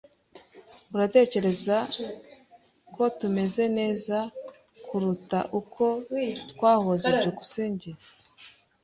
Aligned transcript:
Uratekereza 0.93 1.77
ko 2.95 3.03
tumeze 3.19 3.63
neza 3.77 4.17
kuruta 4.85 5.39
uko 5.59 5.85
twahoze? 6.51 7.07
byukusenge 7.17 7.89